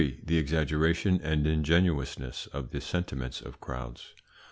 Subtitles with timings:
[0.25, 4.15] THE EXAGGERATION AND INGENUOUSNESS OF THE SENTIMENTS OF CROWDS.